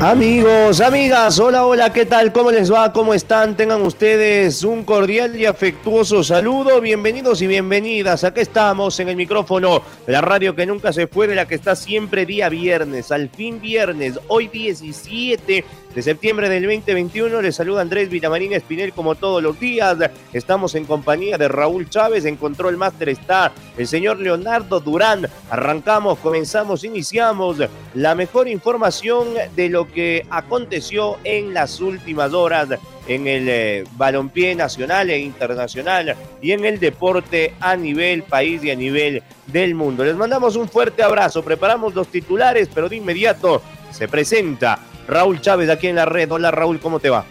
[0.00, 2.32] Amigos, amigas, hola, hola, ¿qué tal?
[2.32, 2.90] ¿Cómo les va?
[2.90, 3.54] ¿Cómo están?
[3.54, 6.80] Tengan ustedes un cordial y afectuoso saludo.
[6.80, 8.24] Bienvenidos y bienvenidas.
[8.24, 11.76] Aquí estamos en el micrófono la radio que nunca se fue, de la que está
[11.76, 17.42] siempre día viernes, al fin viernes, hoy 17 de septiembre del 2021.
[17.42, 19.96] Les saluda Andrés Villamarín Espinel como todos los días.
[20.32, 22.24] Estamos en compañía de Raúl Chávez.
[22.24, 25.28] En Control Master está el señor Leonardo Durán.
[25.50, 27.58] Arrancamos, comenzamos, iniciamos
[27.94, 32.68] la mejor información de lo que aconteció en las últimas horas
[33.08, 38.70] en el eh, balompié nacional e internacional y en el deporte a nivel país y
[38.70, 40.04] a nivel del mundo.
[40.04, 44.78] Les mandamos un fuerte abrazo, preparamos los titulares, pero de inmediato se presenta
[45.10, 46.30] Raúl Chávez aquí en la red.
[46.30, 47.24] Hola Raúl, ¿cómo te va?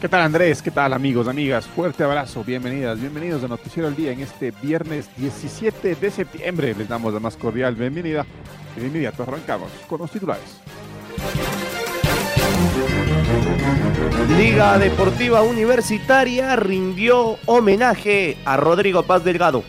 [0.00, 0.60] ¿Qué tal Andrés?
[0.60, 1.64] ¿Qué tal amigos, amigas?
[1.64, 6.74] Fuerte abrazo, bienvenidas, bienvenidos a Noticiero al Día en este viernes 17 de septiembre.
[6.76, 8.26] Les damos la más cordial bienvenida
[8.76, 10.60] y de inmediato arrancamos con los titulares.
[14.36, 19.62] Liga Deportiva Universitaria rindió homenaje a Rodrigo Paz Delgado.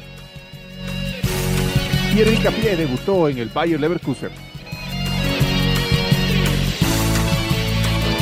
[2.12, 4.53] Pierre Hincapié debutó en el Bayer Leverkusen.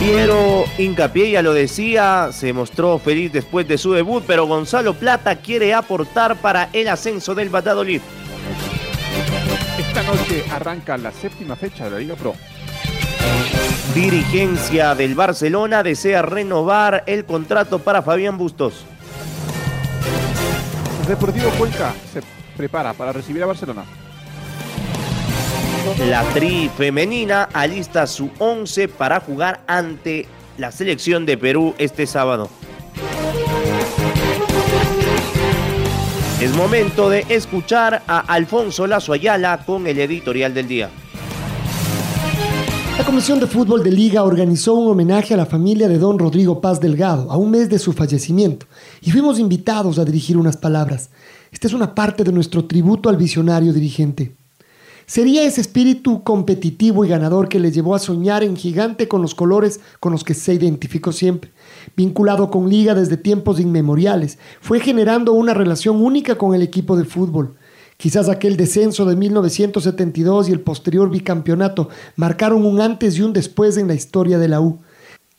[0.02, 5.36] Piero Hincapié ya lo decía, se mostró feliz después de su debut, pero Gonzalo Plata
[5.36, 8.02] quiere aportar para el ascenso del Batadolid.
[9.78, 12.34] Esta noche arranca la séptima fecha de la Liga Pro.
[13.94, 18.86] Dirigencia del Barcelona desea renovar el contrato para Fabián Bustos.
[21.08, 22.24] Deportivo Cuenca se
[22.58, 23.86] prepara para recibir a Barcelona.
[26.08, 30.28] La tri femenina alista su 11 para jugar ante
[30.60, 32.50] la selección de Perú este sábado.
[36.40, 40.90] Es momento de escuchar a Alfonso Lazo Ayala con el editorial del día.
[43.00, 46.62] La Comisión de Fútbol de Liga organizó un homenaje a la familia de don Rodrigo
[46.62, 48.68] Paz Delgado a un mes de su fallecimiento
[49.02, 51.10] y fuimos invitados a dirigir unas palabras.
[51.52, 54.41] Esta es una parte de nuestro tributo al visionario dirigente.
[55.12, 59.36] Sería ese espíritu competitivo y ganador que le llevó a soñar en gigante con los
[59.36, 61.52] colores con los que se identificó siempre.
[61.98, 67.04] Vinculado con Liga desde tiempos inmemoriales, fue generando una relación única con el equipo de
[67.04, 67.56] fútbol.
[67.98, 73.76] Quizás aquel descenso de 1972 y el posterior bicampeonato marcaron un antes y un después
[73.76, 74.80] en la historia de la U.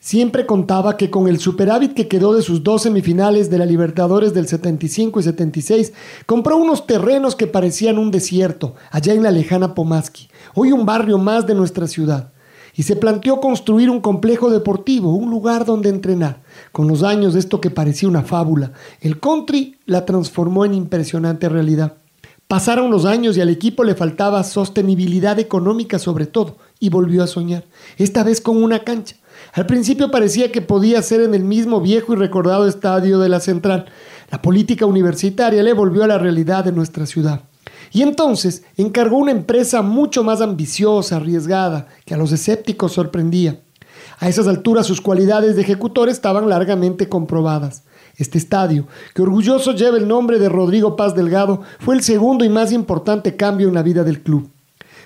[0.04, 4.34] Siempre contaba que con el superávit que quedó de sus dos semifinales de la Libertadores
[4.34, 5.92] del 75 y 76,
[6.26, 11.18] compró unos terrenos que parecían un desierto, allá en la lejana Pomaski, hoy un barrio
[11.18, 12.32] más de nuestra ciudad,
[12.74, 16.40] y se planteó construir un complejo deportivo, un lugar donde entrenar.
[16.72, 21.94] Con los años esto que parecía una fábula, el country la transformó en impresionante realidad.
[22.48, 27.28] Pasaron los años y al equipo le faltaba sostenibilidad económica sobre todo, y volvió a
[27.28, 27.64] soñar,
[27.96, 29.14] esta vez con una cancha.
[29.52, 33.38] Al principio parecía que podía ser en el mismo viejo y recordado estadio de la
[33.38, 33.86] Central.
[34.32, 37.42] La política universitaria le volvió a la realidad de nuestra ciudad.
[37.92, 43.60] Y entonces encargó una empresa mucho más ambiciosa, arriesgada, que a los escépticos sorprendía.
[44.18, 47.84] A esas alturas sus cualidades de ejecutor estaban largamente comprobadas.
[48.16, 52.48] Este estadio, que orgulloso lleva el nombre de Rodrigo Paz Delgado, fue el segundo y
[52.48, 54.51] más importante cambio en la vida del club.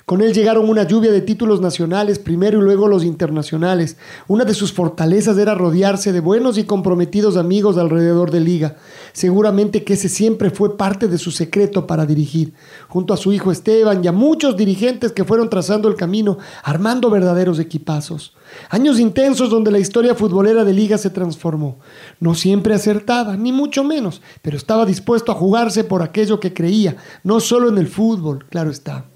[0.07, 3.97] Con él llegaron una lluvia de títulos nacionales, primero y luego los internacionales.
[4.29, 8.77] Una de sus fortalezas era rodearse de buenos y comprometidos amigos alrededor de Liga.
[9.13, 12.55] Seguramente que ese siempre fue parte de su secreto para dirigir.
[12.87, 17.11] Junto a su hijo Esteban y a muchos dirigentes que fueron trazando el camino, armando
[17.11, 18.37] verdaderos equipazos.
[18.71, 21.81] Años intensos donde la historia futbolera de Liga se transformó.
[22.21, 26.97] No siempre acertaba, ni mucho menos, pero estaba dispuesto a jugarse por aquello que creía,
[27.25, 29.07] no solo en el fútbol, claro está.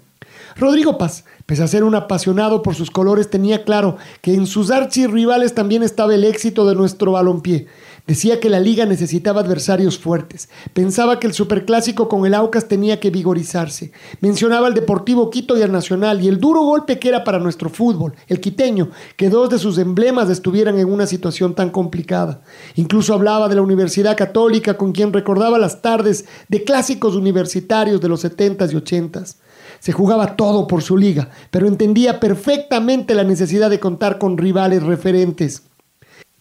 [0.55, 4.71] Rodrigo Paz, pese a ser un apasionado por sus colores, tenía claro que en sus
[4.71, 7.67] archirrivales también estaba el éxito de nuestro balompié.
[8.07, 10.49] Decía que la liga necesitaba adversarios fuertes.
[10.73, 13.91] Pensaba que el superclásico con el Aucas tenía que vigorizarse.
[14.21, 17.69] Mencionaba al Deportivo Quito y al Nacional y el duro golpe que era para nuestro
[17.69, 22.41] fútbol, el quiteño, que dos de sus emblemas estuvieran en una situación tan complicada.
[22.75, 28.09] Incluso hablaba de la Universidad Católica con quien recordaba las tardes de clásicos universitarios de
[28.09, 29.35] los 70s y 80s.
[29.81, 34.83] Se jugaba todo por su liga, pero entendía perfectamente la necesidad de contar con rivales
[34.83, 35.63] referentes.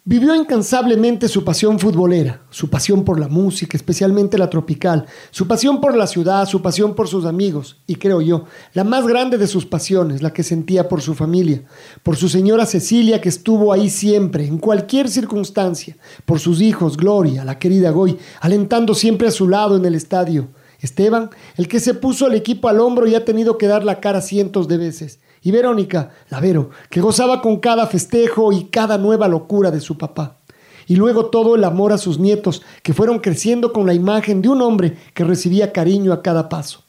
[0.04, 5.80] Vivió incansablemente su pasión futbolera, su pasión por la música, especialmente la tropical, su pasión
[5.80, 8.44] por la ciudad, su pasión por sus amigos y creo yo,
[8.74, 11.62] la más grande de sus pasiones, la que sentía por su familia,
[12.02, 15.96] por su señora Cecilia que estuvo ahí siempre, en cualquier circunstancia,
[16.26, 20.48] por sus hijos, Gloria, la querida Goy, alentando siempre a su lado en el estadio,
[20.80, 24.00] Esteban, el que se puso el equipo al hombro y ha tenido que dar la
[24.00, 25.20] cara cientos de veces.
[25.42, 29.96] Y Verónica, la Vero, que gozaba con cada festejo y cada nueva locura de su
[29.96, 30.38] papá.
[30.86, 34.48] Y luego todo el amor a sus nietos, que fueron creciendo con la imagen de
[34.48, 36.84] un hombre que recibía cariño a cada paso.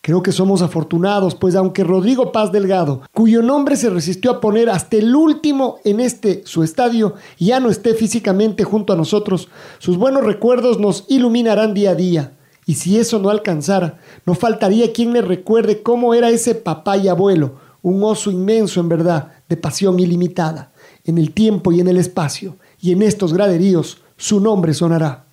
[0.00, 4.70] Creo que somos afortunados, pues aunque Rodrigo Paz Delgado, cuyo nombre se resistió a poner
[4.70, 9.48] hasta el último en este su estadio, ya no esté físicamente junto a nosotros,
[9.78, 12.37] sus buenos recuerdos nos iluminarán día a día
[12.68, 17.08] y si eso no alcanzara, no faltaría quien le recuerde cómo era ese papá y
[17.08, 20.72] abuelo, un oso inmenso en verdad, de pasión ilimitada,
[21.04, 25.24] en el tiempo y en el espacio, y en estos graderíos su nombre sonará.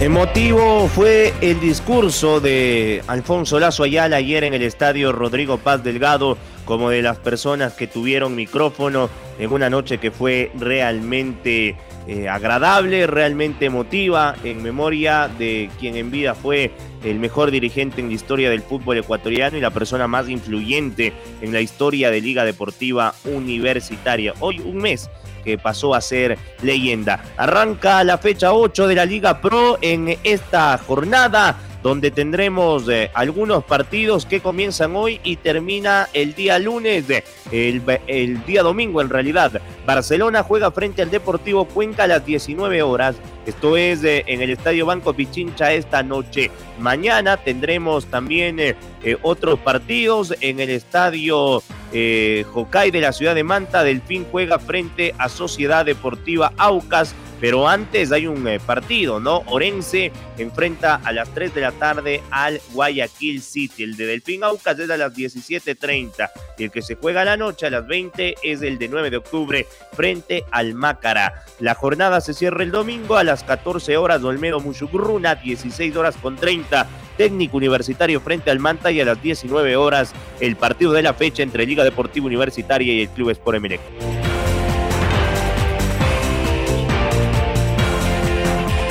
[0.00, 6.36] Emotivo fue el discurso de Alfonso Lazo Ayala ayer en el estadio Rodrigo Paz Delgado
[6.68, 11.76] como de las personas que tuvieron micrófono en una noche que fue realmente
[12.06, 16.70] eh, agradable, realmente emotiva, en memoria de quien en vida fue
[17.02, 21.54] el mejor dirigente en la historia del fútbol ecuatoriano y la persona más influyente en
[21.54, 24.34] la historia de Liga Deportiva Universitaria.
[24.40, 25.08] Hoy un mes
[25.44, 27.24] que pasó a ser leyenda.
[27.38, 33.64] Arranca la fecha 8 de la Liga Pro en esta jornada donde tendremos eh, algunos
[33.64, 37.04] partidos que comienzan hoy y termina el día lunes,
[37.52, 39.60] el, el día domingo en realidad.
[39.86, 43.16] Barcelona juega frente al Deportivo Cuenca a las 19 horas.
[43.46, 46.50] Esto es eh, en el Estadio Banco Pichincha esta noche.
[46.78, 48.74] Mañana tendremos también eh,
[49.22, 52.44] otros partidos en el Estadio eh,
[52.92, 53.84] de la ciudad de Manta.
[53.84, 59.42] Delfín juega frente a Sociedad Deportiva Aucas pero antes hay un eh, partido, ¿no?
[59.46, 63.84] Orense enfrenta a las 3 de la tarde al Guayaquil City.
[63.84, 67.66] El de Delfín Aucas es a las 17.30 y el que se juega la noche
[67.66, 71.44] a las 20 es el de 9 de octubre frente al Mácara.
[71.60, 76.36] La jornada se cierra el domingo a las 14 horas Olmedo Muchugruna, 16 horas con
[76.36, 76.86] 30
[77.16, 81.42] técnico universitario frente al Manta y a las 19 horas el partido de la fecha
[81.42, 83.80] entre Liga Deportiva Universitaria y el Club Sport Emelec.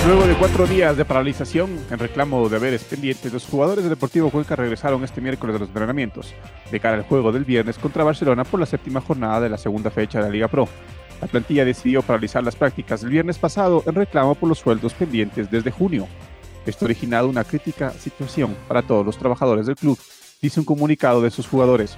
[0.08, 4.30] Luego de cuatro días de paralización en reclamo de haberes pendientes, los jugadores del Deportivo
[4.30, 6.34] Cuenca regresaron este miércoles a los entrenamientos,
[6.72, 9.92] de cara al juego del viernes contra Barcelona por la séptima jornada de la segunda
[9.92, 10.70] fecha de la Liga Pro.
[11.20, 15.52] La plantilla decidió paralizar las prácticas el viernes pasado en reclamo por los sueldos pendientes
[15.52, 16.08] desde junio.
[16.66, 20.00] Esto ha originado una crítica situación para todos los trabajadores del club,
[20.42, 21.98] dice un comunicado de sus jugadores.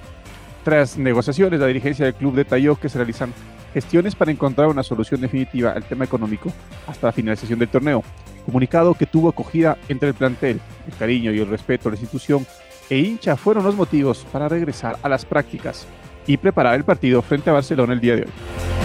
[0.64, 3.32] Tras negociaciones, la dirigencia del club detalló que se realizan
[3.72, 6.52] gestiones para encontrar una solución definitiva al tema económico
[6.86, 8.02] hasta la finalización del torneo.
[8.44, 12.46] Comunicado que tuvo acogida entre el plantel, el cariño y el respeto a la institución
[12.88, 15.86] e hincha fueron los motivos para regresar a las prácticas
[16.26, 18.79] y preparar el partido frente a Barcelona el día de hoy.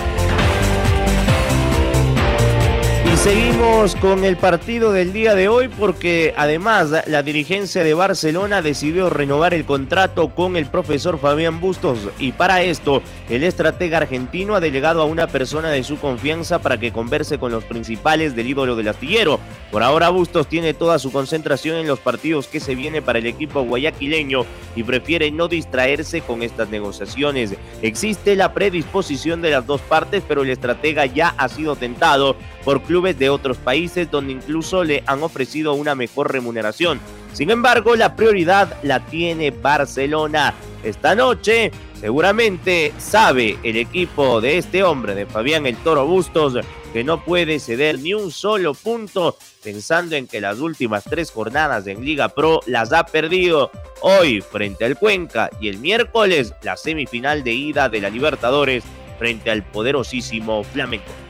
[3.17, 9.09] Seguimos con el partido del día de hoy porque además la dirigencia de Barcelona decidió
[9.09, 14.59] renovar el contrato con el profesor Fabián Bustos y para esto el estratega argentino ha
[14.59, 18.75] delegado a una persona de su confianza para que converse con los principales del ídolo
[18.75, 19.39] del astillero.
[19.71, 23.25] Por ahora Bustos tiene toda su concentración en los partidos que se viene para el
[23.25, 24.45] equipo guayaquileño
[24.75, 27.55] y prefiere no distraerse con estas negociaciones.
[27.81, 32.81] Existe la predisposición de las dos partes pero el estratega ya ha sido tentado por
[32.81, 36.99] clubes de otros países donde incluso le han ofrecido una mejor remuneración.
[37.31, 40.55] Sin embargo, la prioridad la tiene Barcelona.
[40.83, 46.55] Esta noche, seguramente sabe el equipo de este hombre, de Fabián El Toro Bustos,
[46.91, 51.85] que no puede ceder ni un solo punto, pensando en que las últimas tres jornadas
[51.87, 53.69] en Liga Pro las ha perdido.
[54.01, 58.83] Hoy frente al Cuenca y el miércoles la semifinal de ida de la Libertadores
[59.19, 61.24] frente al poderosísimo Flamengo.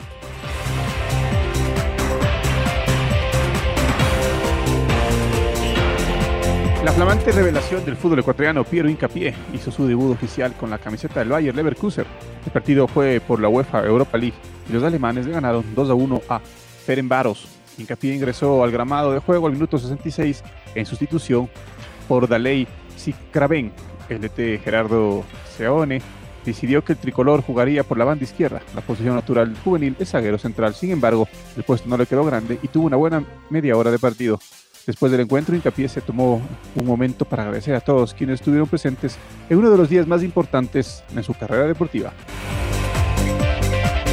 [6.86, 11.20] La flamante revelación del fútbol ecuatoriano, Piero Incapié, hizo su debut oficial con la camiseta
[11.20, 12.06] del Bayer Leverkusen.
[12.46, 14.36] El partido fue por la UEFA Europa League
[14.70, 16.40] y los alemanes le ganaron 2 a 1 a
[16.86, 17.48] Ferenbaros.
[17.80, 20.44] Incapié ingresó al gramado de juego al minuto 66
[20.76, 21.50] en sustitución
[22.08, 23.74] por Daley Sikraven.
[24.08, 25.24] El DT Gerardo
[25.58, 26.04] Seone
[26.46, 28.62] decidió que el tricolor jugaría por la banda izquierda.
[28.76, 30.76] La posición natural juvenil es zaguero central.
[30.76, 31.28] Sin embargo,
[31.58, 34.40] el puesto no le quedó grande y tuvo una buena media hora de partido.
[34.86, 36.42] Después del encuentro, Incapié se tomó
[36.76, 39.18] un momento para agradecer a todos quienes estuvieron presentes
[39.50, 42.14] en uno de los días más importantes en su carrera deportiva.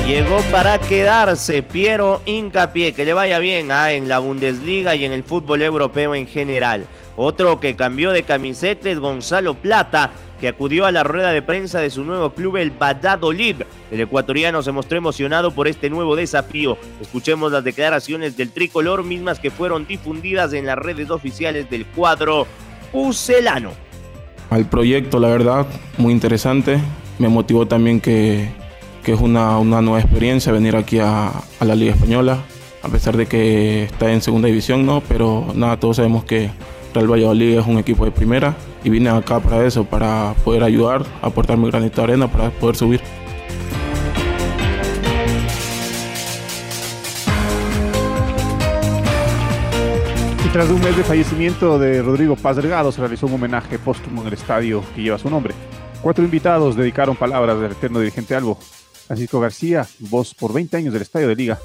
[0.07, 5.13] Llegó para quedarse Piero Incapié, que le vaya bien ah, en la Bundesliga y en
[5.13, 6.87] el fútbol europeo en general.
[7.17, 11.81] Otro que cambió de camiseta es Gonzalo Plata, que acudió a la rueda de prensa
[11.81, 13.57] de su nuevo club, el Valladolid.
[13.91, 16.79] El ecuatoriano se mostró emocionado por este nuevo desafío.
[17.01, 22.47] Escuchemos las declaraciones del tricolor, mismas que fueron difundidas en las redes oficiales del cuadro
[22.91, 23.71] Pucelano.
[24.51, 25.67] Al proyecto, la verdad,
[25.99, 26.81] muy interesante.
[27.19, 28.49] Me motivó también que,
[29.05, 32.39] que es una, una, nueva experiencia venir aquí a, a la Liga Española,
[32.83, 35.03] a pesar de que está en segunda división, ¿no?
[35.09, 36.51] Pero nada, todos sabemos que
[36.95, 41.05] Real Valladolid es un equipo de primera y vine acá para eso, para poder ayudar,
[41.23, 43.01] aportar mi granito de arena para poder subir.
[50.45, 54.21] Y tras un mes de fallecimiento de Rodrigo Paz Delgado, se realizó un homenaje póstumo
[54.21, 55.55] en el estadio que lleva su nombre.
[56.03, 58.59] Cuatro invitados dedicaron palabras del eterno dirigente Albo.
[59.07, 61.59] Francisco García, voz por 20 años del Estadio de Liga,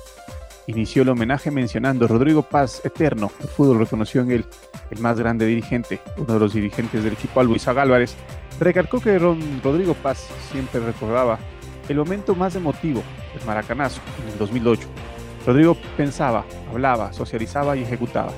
[0.68, 3.32] inició el homenaje mencionando Rodrigo Paz Eterno.
[3.42, 4.46] El fútbol reconoció en él
[4.92, 8.16] el más grande dirigente, uno de los dirigentes del equipo Isaac Álvarez.
[8.60, 11.40] Recalcó que Rodrigo Paz siempre recordaba
[11.90, 13.02] el momento más emotivo
[13.34, 14.88] del Maracanazo en el 2008.
[15.46, 18.34] Rodrigo pensaba, hablaba, socializaba y ejecutaba.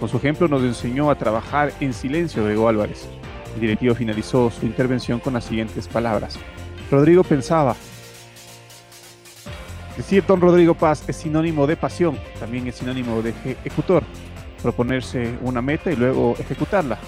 [0.00, 3.06] Con su ejemplo nos enseñó a trabajar en silencio, Diego Álvarez.
[3.54, 6.38] El directivo finalizó su intervención con las siguientes palabras.
[6.90, 7.76] Rodrigo pensaba,
[9.96, 14.02] Decir don Rodrigo Paz es sinónimo de pasión, también es sinónimo de ejecutor.
[14.60, 16.98] Proponerse una meta y luego ejecutarla.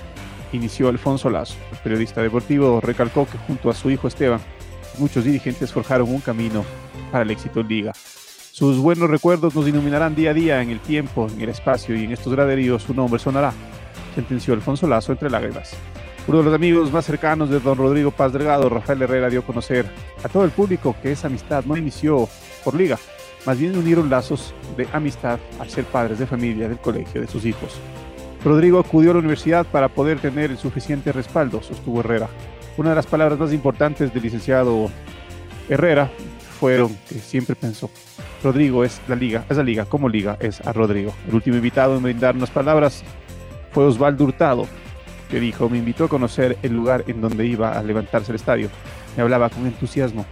[0.53, 1.57] Inició Alfonso Lazo.
[1.73, 4.41] El periodista deportivo recalcó que junto a su hijo Esteban,
[4.99, 6.65] muchos dirigentes forjaron un camino
[7.11, 7.93] para el éxito en Liga.
[8.53, 12.05] Sus buenos recuerdos nos iluminarán día a día en el tiempo, en el espacio y
[12.05, 13.53] en estos graderíos su nombre sonará,
[14.15, 15.77] sentenció Alfonso Lazo entre lágrimas.
[16.29, 19.47] Uno de los amigos más cercanos de don Rodrigo Paz Delgado, Rafael Herrera, dio a
[19.47, 19.87] conocer
[20.25, 22.29] a todo el público que esa amistad no inició
[22.65, 22.99] por liga,
[23.47, 27.45] más bien unieron lazos de amistad al ser padres de familia del colegio de sus
[27.45, 27.79] hijos.
[28.45, 32.29] Rodrigo acudió a la universidad para poder tener el suficiente respaldo, sostuvo Herrera.
[32.77, 34.91] Una de las palabras más importantes del licenciado
[35.69, 36.11] Herrera
[36.59, 37.89] fueron que siempre pensó,
[38.43, 41.15] Rodrigo es la liga, es la liga, como liga es a Rodrigo.
[41.29, 43.05] El último invitado en brindar unas palabras
[43.71, 44.67] fue Osvaldo Hurtado,
[45.31, 48.69] que dijo, me invitó a conocer el lugar en donde iba a levantarse el estadio.
[49.17, 50.25] Me hablaba con entusiasmo.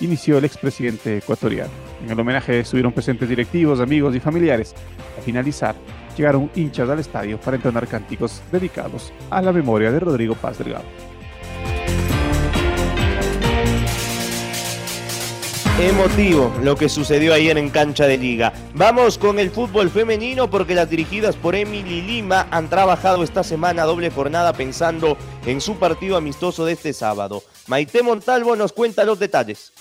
[0.00, 1.70] Inició el expresidente ecuatoriano.
[2.04, 4.74] En el homenaje estuvieron presentes directivos, amigos y familiares.
[5.16, 5.74] Al finalizar,
[6.16, 10.84] llegaron hinchas al estadio para entonar cánticos dedicados a la memoria de Rodrigo Paz Delgado.
[15.80, 18.52] Emotivo lo que sucedió ayer en cancha de liga.
[18.74, 23.84] Vamos con el fútbol femenino porque las dirigidas por Emily Lima han trabajado esta semana
[23.84, 25.16] doble jornada pensando
[25.46, 27.44] en su partido amistoso de este sábado.
[27.68, 29.72] Maite Montalvo nos cuenta los detalles.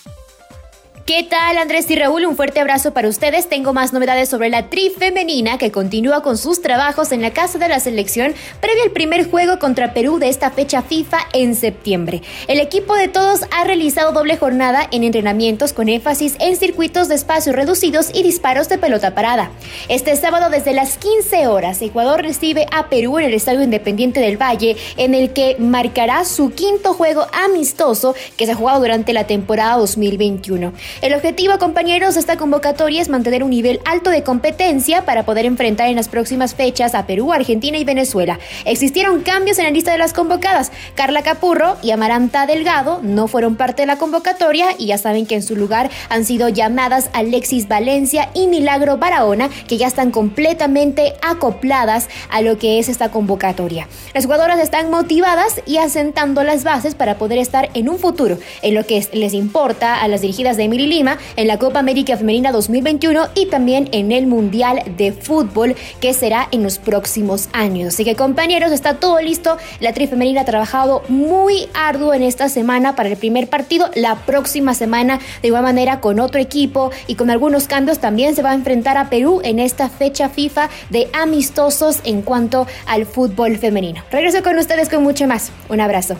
[1.07, 2.25] ¿Qué tal Andrés y Raúl?
[2.25, 3.47] Un fuerte abrazo para ustedes.
[3.47, 7.57] Tengo más novedades sobre la tri femenina que continúa con sus trabajos en la casa
[7.57, 12.23] de la selección previo al primer juego contra Perú de esta fecha FIFA en septiembre.
[12.49, 17.15] El equipo de todos ha realizado doble jornada en entrenamientos con énfasis en circuitos de
[17.15, 19.49] espacios reducidos y disparos de pelota parada.
[19.87, 24.35] Este sábado desde las 15 horas Ecuador recibe a Perú en el Estadio Independiente del
[24.35, 29.25] Valle en el que marcará su quinto juego amistoso que se ha jugado durante la
[29.25, 30.73] temporada 2021.
[31.01, 35.45] El objetivo, compañeros, de esta convocatoria es mantener un nivel alto de competencia para poder
[35.45, 38.39] enfrentar en las próximas fechas a Perú, Argentina y Venezuela.
[38.65, 40.71] Existieron cambios en la lista de las convocadas.
[40.95, 45.35] Carla Capurro y Amaranta Delgado no fueron parte de la convocatoria y ya saben que
[45.35, 51.13] en su lugar han sido llamadas Alexis Valencia y Milagro Barahona, que ya están completamente
[51.21, 53.87] acopladas a lo que es esta convocatoria.
[54.15, 58.73] Las jugadoras están motivadas y asentando las bases para poder estar en un futuro en
[58.73, 63.27] lo que les importa a las dirigidas de Lima, en la Copa América Femenina 2021
[63.35, 67.93] y también en el Mundial de Fútbol que será en los próximos años.
[67.93, 69.57] Así que compañeros, está todo listo.
[69.79, 73.89] La Tri Femenina ha trabajado muy arduo en esta semana para el primer partido.
[73.95, 78.41] La próxima semana, de igual manera, con otro equipo y con algunos cambios, también se
[78.41, 83.57] va a enfrentar a Perú en esta fecha FIFA de amistosos en cuanto al fútbol
[83.57, 84.03] femenino.
[84.11, 85.51] Regreso con ustedes con mucho más.
[85.69, 86.17] Un abrazo.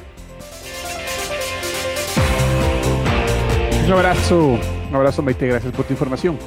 [3.88, 6.38] Un abrazo, un abrazo Maite, gracias por tu información.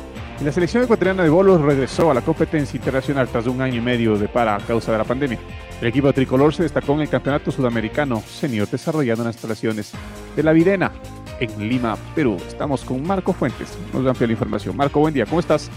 [0.44, 4.18] la selección ecuatoriana de bolos regresó a la competencia internacional tras un año y medio
[4.18, 5.38] de para a causa de la pandemia.
[5.80, 9.92] El equipo tricolor se destacó en el Campeonato Sudamericano Senior desarrollando en las instalaciones
[10.36, 10.92] de la Videna
[11.40, 12.36] en Lima, Perú.
[12.46, 14.76] Estamos con Marco Fuentes, nos amplía la información.
[14.76, 15.70] Marco, buen día, ¿cómo estás?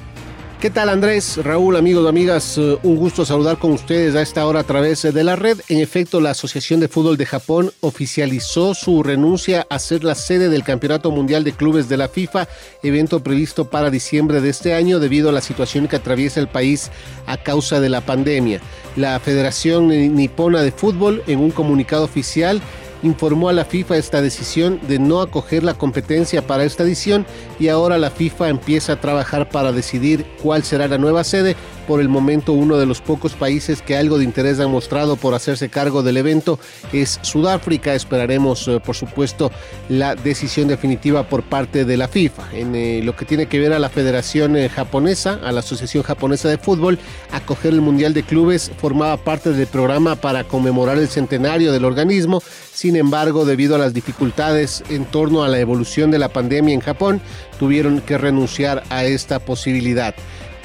[0.63, 2.57] ¿Qué tal Andrés, Raúl, amigos, amigas?
[2.57, 5.59] Eh, un gusto saludar con ustedes a esta hora a través de la red.
[5.67, 10.47] En efecto, la Asociación de Fútbol de Japón oficializó su renuncia a ser la sede
[10.47, 12.47] del Campeonato Mundial de Clubes de la FIFA,
[12.81, 16.91] evento previsto para diciembre de este año debido a la situación que atraviesa el país
[17.25, 18.61] a causa de la pandemia.
[18.95, 22.61] La Federación Nipona de Fútbol, en un comunicado oficial,
[23.03, 27.25] informó a la FIFA esta decisión de no acoger la competencia para esta edición
[27.59, 31.55] y ahora la FIFA empieza a trabajar para decidir cuál será la nueva sede
[31.87, 35.33] por el momento uno de los pocos países que algo de interés han mostrado por
[35.33, 36.59] hacerse cargo del evento
[36.91, 37.93] es Sudáfrica.
[37.93, 39.51] Esperaremos, eh, por supuesto,
[39.89, 42.43] la decisión definitiva por parte de la FIFA.
[42.53, 46.03] En eh, lo que tiene que ver a la Federación eh, Japonesa, a la Asociación
[46.03, 46.99] Japonesa de Fútbol,
[47.31, 52.41] acoger el Mundial de Clubes formaba parte del programa para conmemorar el centenario del organismo.
[52.73, 56.81] Sin embargo, debido a las dificultades en torno a la evolución de la pandemia en
[56.81, 57.21] Japón,
[57.59, 60.15] tuvieron que renunciar a esta posibilidad.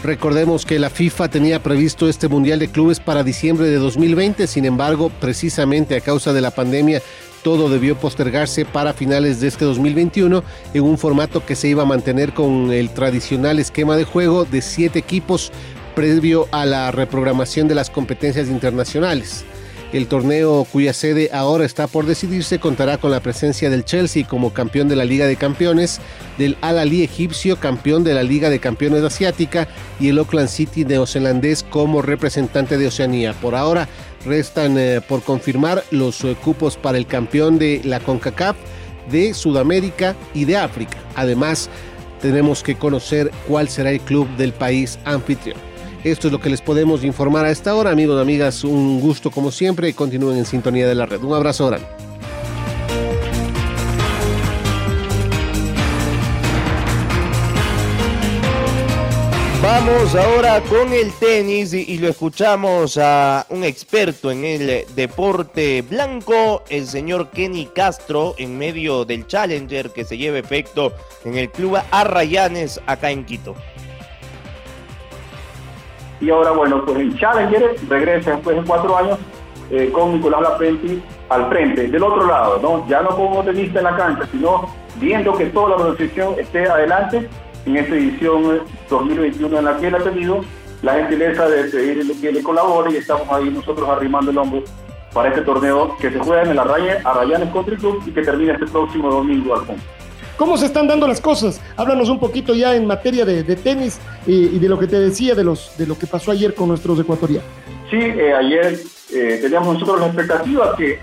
[0.02, 4.64] Recordemos que la FIFA tenía previsto este Mundial de Clubes para diciembre de 2020, sin
[4.64, 7.02] embargo, precisamente a causa de la pandemia,
[7.42, 11.86] todo debió postergarse para finales de este 2021 en un formato que se iba a
[11.86, 15.50] mantener con el tradicional esquema de juego de siete equipos
[15.96, 19.44] previo a la reprogramación de las competencias internacionales.
[19.92, 24.52] El torneo cuya sede ahora está por decidirse contará con la presencia del Chelsea como
[24.52, 26.00] campeón de la Liga de Campeones,
[26.37, 29.66] del Al Ahly egipcio campeón de la Liga de Campeones Asiática
[29.99, 33.33] y el Auckland City neozelandés como representante de Oceanía.
[33.33, 33.88] Por ahora
[34.26, 38.57] restan eh, por confirmar los eh, cupos para el campeón de la CONCACAF
[39.11, 40.99] de Sudamérica y de África.
[41.14, 41.71] Además,
[42.21, 45.67] tenemos que conocer cuál será el club del país anfitrión.
[46.04, 48.64] Esto es lo que les podemos informar a esta hora, amigos y amigas.
[48.64, 51.20] Un gusto como siempre y continúen en sintonía de la red.
[51.22, 51.87] Un abrazo grande.
[59.61, 66.62] Vamos ahora con el tenis y, lo escuchamos a un experto en el deporte blanco,
[66.70, 71.76] el señor Kenny Castro, en medio del Challenger que se lleva efecto en el club
[71.90, 73.56] Arrayanes acá en Quito.
[76.20, 79.18] Y ahora, bueno, pues el Challenger regresa después de cuatro años
[79.70, 81.88] eh, con Nicolás Lapenti al frente.
[81.88, 82.88] Del otro lado, ¿no?
[82.88, 87.28] ya no como tenista en la cancha, sino viendo que toda la organización esté adelante
[87.66, 90.40] en esta edición 2021 en la que él ha tenido
[90.83, 94.62] la gentileza de pedirle que le colabore y estamos ahí nosotros arrimando el hombro
[95.12, 98.66] para este torneo que se juega en el Arrayanes Country Club y que termina este
[98.66, 99.83] próximo domingo, Alfonso.
[100.38, 101.61] ¿Cómo se están dando las cosas?
[101.77, 105.42] Háblanos un poquito ya en materia de, tenis y, de lo que te decía de,
[105.42, 107.44] los, de lo que pasó ayer con nuestros ecuatorianos.
[107.90, 108.79] Sí, eh, ayer
[109.12, 111.01] eh, teníamos nosotros la expectativa que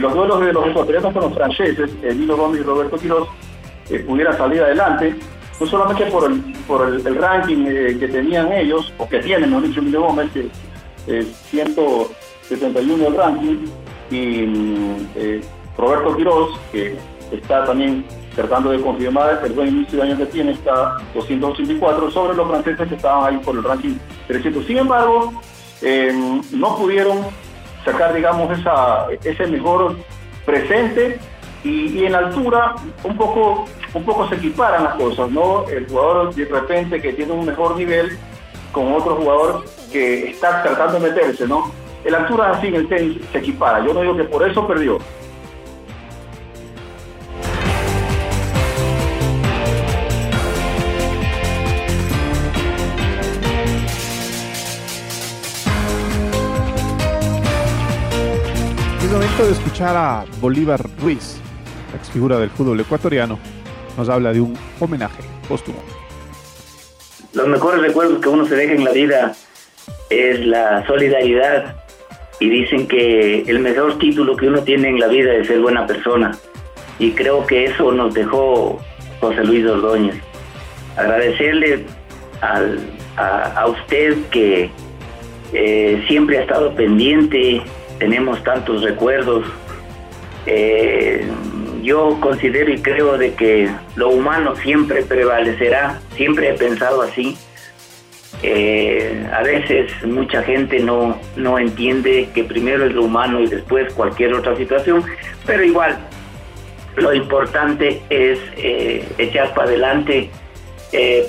[0.00, 3.28] los duelos de los ecuatorianos con los franceses, Nino Gómez y Roberto Quiroz,
[3.90, 5.16] eh, pudieran salir adelante,
[5.60, 6.06] no solamente
[6.66, 10.48] por el, ranking que tenían ellos, o que tienen, no dicho Nino Gómez, que
[11.18, 13.66] es 171 el ranking,
[14.10, 15.42] y mm,
[15.76, 16.96] Roberto Quiroz, que
[17.32, 22.34] está también tratando de confirmar el buen inicio de año que tiene, está 284 sobre
[22.34, 24.66] los franceses que estaban ahí por el ranking 300.
[24.66, 25.32] Sin embargo,
[25.82, 27.20] em, no pudieron
[27.84, 29.96] sacar, digamos, esa, ese mejor
[30.44, 31.18] presente
[31.64, 35.68] y, en altura un poco, un poco se equiparan las cosas, ¿no?
[35.68, 38.18] El jugador de repente que tiene un mejor nivel
[38.72, 41.70] con otro jugador que está tratando de meterse, ¿no?
[42.04, 43.84] En altura así en el tenis se equipara.
[43.84, 44.98] Yo no digo que por eso perdió,
[59.84, 61.40] a Bolívar Ruiz,
[61.94, 63.38] ex figura del fútbol ecuatoriano,
[63.96, 65.78] nos habla de un homenaje póstumo.
[67.32, 69.34] Los mejores recuerdos que uno se deja en la vida
[70.10, 71.76] es la solidaridad
[72.38, 75.86] y dicen que el mejor título que uno tiene en la vida es ser buena
[75.86, 76.32] persona
[76.98, 78.80] y creo que eso nos dejó
[79.20, 80.16] José Luis Ordóñez.
[80.96, 81.84] Agradecerle
[82.40, 84.70] a, usted que
[85.52, 87.62] eh, siempre ha estado pendiente,
[87.98, 89.46] tenemos tantos recuerdos.
[90.46, 91.26] Eh,
[91.82, 97.36] yo considero y creo de que lo humano siempre prevalecerá, siempre he pensado así.
[98.44, 103.92] Eh, a veces mucha gente no, no entiende que primero es lo humano y después
[103.94, 105.04] cualquier otra situación,
[105.46, 105.98] pero igual
[106.96, 110.30] lo importante es eh, echar para adelante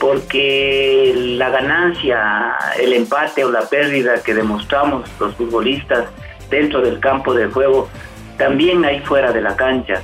[0.01, 6.09] porque la ganancia, el empate o la pérdida que demostramos los futbolistas
[6.49, 7.87] dentro del campo de juego,
[8.37, 10.01] también hay fuera de la cancha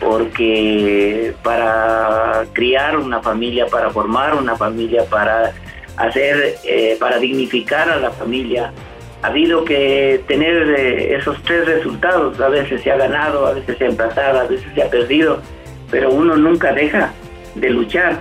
[0.00, 5.52] porque para criar una familia, para formar una familia, para
[5.96, 8.72] hacer, eh, para dignificar a la familia,
[9.22, 12.40] ha habido que tener eh, esos tres resultados.
[12.40, 15.42] A veces se ha ganado, a veces se ha empatado, a veces se ha perdido,
[15.90, 17.12] pero uno nunca deja
[17.54, 18.18] de luchar.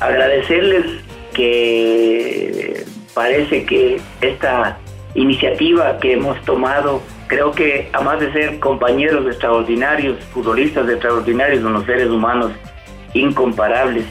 [0.00, 0.86] Agradecerles
[1.34, 4.78] que parece que esta
[5.14, 11.86] iniciativa que hemos tomado Creo que a más de ser compañeros extraordinarios, futbolistas extraordinarios, unos
[11.86, 12.50] seres humanos
[13.14, 14.04] incomparables.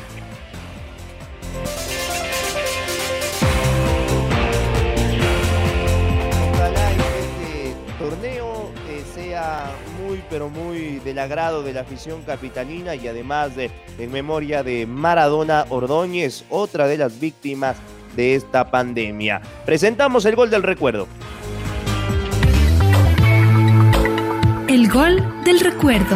[6.53, 9.65] Ojalá este torneo eh, sea
[10.01, 14.85] muy pero muy del agrado de la afición capitalina y además de, en memoria de
[14.85, 17.75] Maradona Ordóñez, otra de las víctimas
[18.15, 19.41] de esta pandemia.
[19.65, 21.09] Presentamos el gol del recuerdo.
[24.69, 26.15] El gol del recuerdo.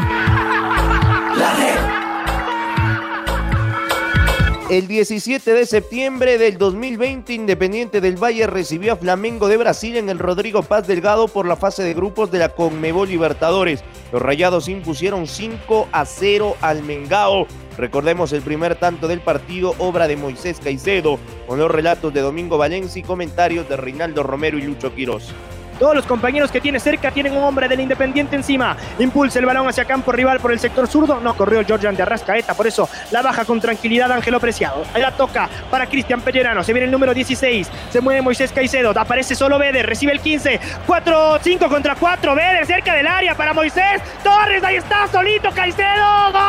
[4.70, 10.08] El 17 de septiembre del 2020, Independiente del Valle recibió a Flamengo de Brasil en
[10.08, 13.84] el Rodrigo Paz Delgado por la fase de grupos de la Conmebol Libertadores.
[14.12, 17.48] Los Rayados impusieron 5 a 0 al Mengao.
[17.76, 22.60] Recordemos el primer tanto del partido, obra de Moisés Caicedo, con los relatos de Domingo
[22.60, 25.34] Valencia y comentarios de Reinaldo Romero y Lucho Quirós.
[25.80, 28.78] Todos los compañeros que tiene cerca tienen un hombre del Independiente encima.
[29.00, 31.20] Impulsa el balón hacia campo rival por el sector zurdo.
[31.20, 34.84] No corrió Georgian de Arrascaeta, por eso la baja con tranquilidad Ángelo Preciado.
[34.96, 36.64] La toca para Cristian Pellerano.
[36.64, 37.70] Se viene el número 16.
[37.90, 38.92] Se mueve Moisés Caicedo.
[38.92, 39.86] Aparece solo Beder.
[39.86, 40.60] Recibe el 15.
[40.86, 42.36] 4, 5 contra 4.
[42.36, 44.02] Beder cerca del área para Moisés.
[44.24, 46.32] Torres, ahí está, solito Caicedo.
[46.32, 46.42] ¡Gol!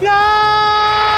[0.00, 1.17] ¡Gol!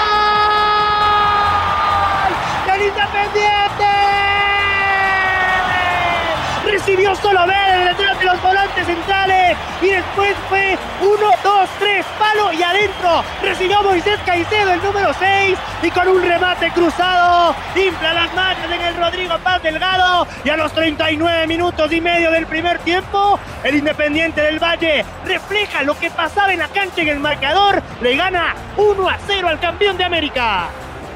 [6.91, 9.57] Recibió solo ver detrás de los volantes centrales.
[9.81, 13.23] Y después fue 1, 2, 3, palo y adentro.
[13.43, 18.81] Recibió Moisés Caicedo el número 6 y con un remate cruzado infla las manos en
[18.81, 20.27] el Rodrigo Paz Delgado.
[20.45, 25.83] Y a los 39 minutos y medio del primer tiempo el Independiente del Valle refleja
[25.85, 29.61] lo que pasaba en la cancha en el marcador, le gana 1 a 0 al
[29.61, 30.67] campeón de América.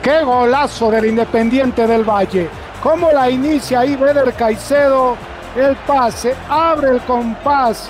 [0.02, 2.48] Qué golazo del Independiente del Valle.
[2.80, 5.16] Cómo la inicia ahí Beder Caicedo
[5.56, 7.88] el pase, abre el compás.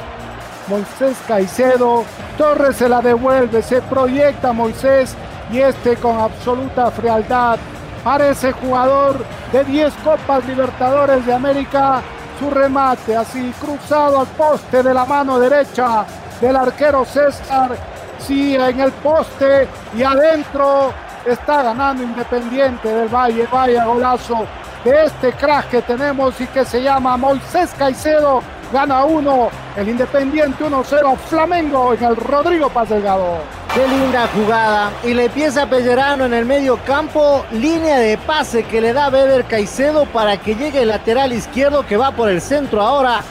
[0.68, 2.04] Moisés Caicedo,
[2.38, 5.14] Torres se la devuelve, se proyecta Moisés
[5.52, 7.58] y este con absoluta frialdad
[8.02, 12.02] parece jugador de 10 Copas Libertadores de América.
[12.38, 16.04] Su remate así cruzado al poste de la mano derecha
[16.40, 17.76] del arquero César.
[18.18, 20.92] Sí, en el poste y adentro
[21.24, 23.48] está ganando Independiente del Valle.
[23.50, 24.46] Vaya golazo
[24.84, 28.42] de este crack que tenemos y que se llama Moisés Caicedo.
[28.72, 33.38] Gana uno, el Independiente 1-0 Flamengo en el Rodrigo Paz Delgado.
[33.74, 34.92] Qué linda jugada.
[35.02, 37.44] Y le empieza Pellerano en el medio campo.
[37.52, 41.96] Línea de pase que le da Beder Caicedo para que llegue el lateral izquierdo que
[41.96, 43.22] va por el centro ahora.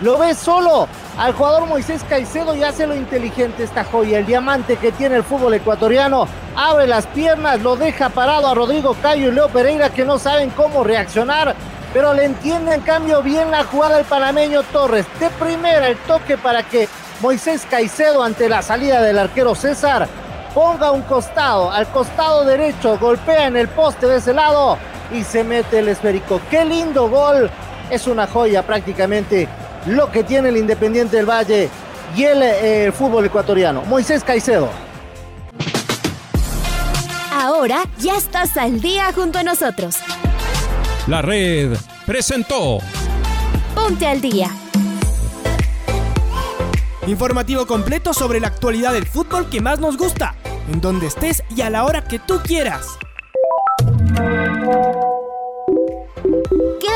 [0.00, 4.76] Lo ve solo al jugador Moisés Caicedo y hace lo inteligente esta joya, el diamante
[4.76, 6.26] que tiene el fútbol ecuatoriano.
[6.56, 10.50] Abre las piernas, lo deja parado a Rodrigo Cayo y Leo Pereira que no saben
[10.50, 11.54] cómo reaccionar,
[11.92, 15.06] pero le entiende en cambio bien la jugada del panameño Torres.
[15.20, 16.88] De primera el toque para que
[17.20, 20.08] Moisés Caicedo ante la salida del arquero César
[20.54, 24.78] ponga un costado, al costado derecho, golpea en el poste de ese lado
[25.10, 26.40] y se mete el esférico.
[26.50, 27.50] Qué lindo gol,
[27.90, 29.48] es una joya prácticamente
[29.86, 31.68] lo que tiene el Independiente del Valle
[32.16, 33.82] y el, eh, fútbol ecuatoriano.
[33.82, 34.68] Moisés Caicedo.
[37.32, 39.96] Ahora ya estás al día junto a nosotros.
[41.06, 42.78] La red presentó.
[43.74, 44.50] Ponte al día.
[47.06, 50.36] Informativo completo sobre la actualidad del fútbol que más nos gusta,
[50.72, 52.86] en donde estés y a la hora que tú quieras.